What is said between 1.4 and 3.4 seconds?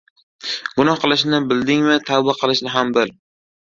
bildingmi, tavba qilishni ham bil.